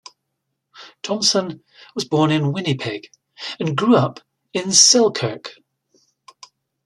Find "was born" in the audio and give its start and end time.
1.93-2.31